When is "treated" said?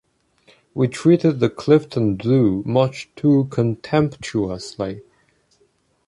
0.87-1.39